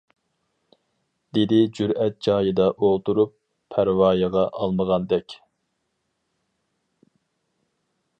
[1.37, 3.35] -دېدى جۈرئەت جايىدا ئولتۇرۇپ
[3.75, 5.39] پەرۋايىغا ئالمىغاندەك.